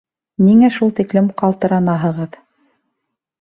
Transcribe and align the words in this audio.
Ниңә 0.45 0.69
шул 0.77 0.89
тиклем 0.99 1.27
ҡалтыранаһығыҙ? 1.43 2.41